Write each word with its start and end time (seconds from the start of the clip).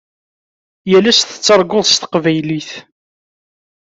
Yal 0.91 1.05
ass 1.11 1.19
tettarguḍ 1.21 1.85
s 1.87 1.93
teqbaylit. 2.01 2.71